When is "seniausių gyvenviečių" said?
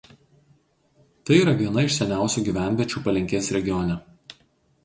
2.01-3.05